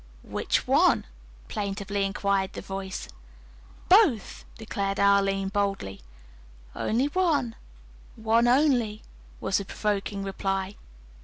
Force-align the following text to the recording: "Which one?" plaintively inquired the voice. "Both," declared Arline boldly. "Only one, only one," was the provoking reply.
"Which 0.23 0.65
one?" 0.65 1.05
plaintively 1.47 2.03
inquired 2.05 2.53
the 2.53 2.61
voice. 2.63 3.07
"Both," 3.87 4.45
declared 4.57 4.99
Arline 4.99 5.49
boldly. 5.49 6.01
"Only 6.75 7.05
one, 7.05 7.55
only 8.17 8.95
one," 8.95 9.01
was 9.39 9.59
the 9.59 9.65
provoking 9.65 10.23
reply. 10.23 10.73